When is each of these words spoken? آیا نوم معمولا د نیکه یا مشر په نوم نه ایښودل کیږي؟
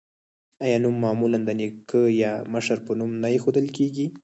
آیا 0.63 0.77
نوم 0.83 0.95
معمولا 1.03 1.39
د 1.45 1.49
نیکه 1.59 2.01
یا 2.21 2.31
مشر 2.53 2.77
په 2.85 2.91
نوم 2.99 3.11
نه 3.21 3.27
ایښودل 3.33 3.67
کیږي؟ 3.77 4.05